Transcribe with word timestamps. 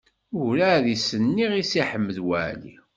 Ur 0.43 0.55
ɛad 0.69 0.85
i 0.93 0.97
s-nniɣ 1.07 1.51
i 1.61 1.63
Si 1.69 1.81
Ḥmed 1.89 2.17
Waɛli. 2.27 2.73